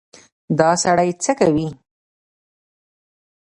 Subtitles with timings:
[0.57, 1.67] _دا سړی څه کوې؟